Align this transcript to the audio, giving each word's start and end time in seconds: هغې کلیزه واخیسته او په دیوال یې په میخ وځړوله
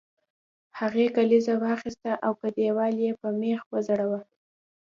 هغې 0.79 1.05
کلیزه 1.17 1.53
واخیسته 1.63 2.11
او 2.25 2.31
په 2.41 2.47
دیوال 2.57 2.93
یې 3.05 3.11
په 3.21 3.27
میخ 3.39 3.61
وځړوله 3.71 4.21